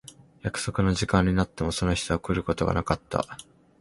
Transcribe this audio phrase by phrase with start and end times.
[0.41, 3.23] 約束の時間になってもその人は来ることがなかった。